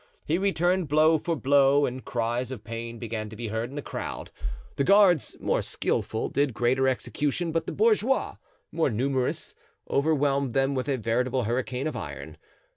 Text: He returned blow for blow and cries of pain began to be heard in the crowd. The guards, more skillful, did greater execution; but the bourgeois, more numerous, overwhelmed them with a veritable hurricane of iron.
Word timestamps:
He 0.25 0.39
returned 0.39 0.87
blow 0.87 1.19
for 1.19 1.35
blow 1.35 1.85
and 1.85 2.03
cries 2.03 2.51
of 2.51 2.63
pain 2.63 2.97
began 2.97 3.29
to 3.29 3.35
be 3.35 3.49
heard 3.49 3.69
in 3.69 3.75
the 3.75 3.83
crowd. 3.83 4.31
The 4.75 4.83
guards, 4.83 5.37
more 5.39 5.61
skillful, 5.61 6.29
did 6.29 6.55
greater 6.55 6.87
execution; 6.87 7.51
but 7.51 7.67
the 7.67 7.71
bourgeois, 7.71 8.37
more 8.71 8.89
numerous, 8.89 9.53
overwhelmed 9.87 10.55
them 10.55 10.73
with 10.73 10.89
a 10.89 10.97
veritable 10.97 11.43
hurricane 11.43 11.85
of 11.85 11.95
iron. 11.95 12.37